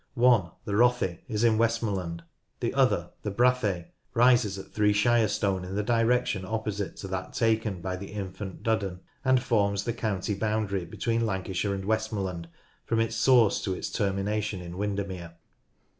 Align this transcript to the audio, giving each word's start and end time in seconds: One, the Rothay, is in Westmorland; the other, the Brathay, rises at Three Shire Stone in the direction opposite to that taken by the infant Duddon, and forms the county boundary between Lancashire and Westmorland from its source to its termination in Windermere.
One, 0.15 0.49
the 0.65 0.73
Rothay, 0.73 1.19
is 1.27 1.43
in 1.43 1.59
Westmorland; 1.59 2.23
the 2.59 2.73
other, 2.73 3.11
the 3.21 3.29
Brathay, 3.29 3.89
rises 4.15 4.57
at 4.57 4.71
Three 4.73 4.93
Shire 4.93 5.27
Stone 5.27 5.63
in 5.63 5.75
the 5.75 5.83
direction 5.83 6.43
opposite 6.43 6.97
to 6.97 7.07
that 7.09 7.33
taken 7.33 7.81
by 7.81 7.97
the 7.97 8.07
infant 8.13 8.63
Duddon, 8.63 9.01
and 9.23 9.43
forms 9.43 9.83
the 9.83 9.93
county 9.93 10.33
boundary 10.33 10.85
between 10.85 11.23
Lancashire 11.27 11.75
and 11.75 11.85
Westmorland 11.85 12.47
from 12.83 12.99
its 12.99 13.15
source 13.15 13.61
to 13.61 13.75
its 13.75 13.91
termination 13.91 14.59
in 14.59 14.75
Windermere. 14.75 15.33